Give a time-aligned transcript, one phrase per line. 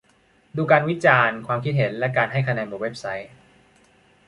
[0.57, 3.31] ดูการวิจารณ์ ความคิดเห็น และการให้คะแนนบนเว็บไซต์